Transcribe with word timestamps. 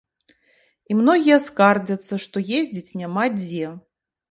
І 0.93 0.97
многія 1.01 1.37
скардзяцца, 1.47 2.13
што 2.25 2.37
ездзіць 2.63 2.97
няма 3.05 3.29
дзе. 3.39 3.71